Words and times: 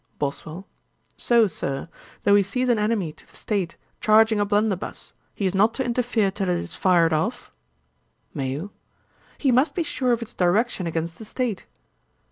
BOSWELL. 0.17 0.65
'So, 1.15 1.45
Sir, 1.45 1.87
though 2.23 2.33
he 2.33 2.41
sees 2.41 2.69
an 2.69 2.79
enemy 2.79 3.13
to 3.13 3.27
the 3.27 3.35
state 3.35 3.77
charging 3.99 4.39
a 4.39 4.45
blunderbuss, 4.45 5.13
he 5.35 5.45
is 5.45 5.53
not 5.53 5.75
to 5.75 5.85
interfere 5.85 6.31
till 6.31 6.49
it 6.49 6.57
is 6.57 6.73
fired 6.73 7.13
off?' 7.13 7.51
MAYO. 8.33 8.71
'He 9.37 9.51
must 9.51 9.75
be 9.75 9.83
sure 9.83 10.11
of 10.11 10.23
its 10.23 10.33
direction 10.33 10.87
against 10.87 11.19
the 11.19 11.25
state.' 11.25 11.67